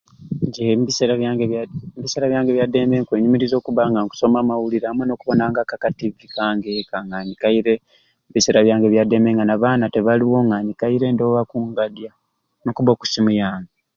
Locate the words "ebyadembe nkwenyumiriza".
2.51-3.55